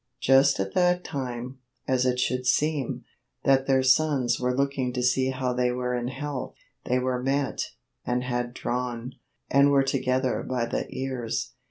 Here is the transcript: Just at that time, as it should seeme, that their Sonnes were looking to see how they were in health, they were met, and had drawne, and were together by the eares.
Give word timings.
Just 0.19 0.59
at 0.59 0.73
that 0.73 1.03
time, 1.03 1.59
as 1.87 2.07
it 2.07 2.19
should 2.19 2.47
seeme, 2.47 3.03
that 3.43 3.67
their 3.67 3.81
Sonnes 3.83 4.39
were 4.39 4.51
looking 4.57 4.91
to 4.93 5.03
see 5.03 5.29
how 5.29 5.53
they 5.53 5.69
were 5.71 5.93
in 5.93 6.07
health, 6.07 6.55
they 6.85 6.97
were 6.97 7.21
met, 7.21 7.67
and 8.03 8.23
had 8.23 8.55
drawne, 8.55 9.13
and 9.51 9.69
were 9.69 9.83
together 9.83 10.41
by 10.41 10.65
the 10.65 10.87
eares. 10.89 11.53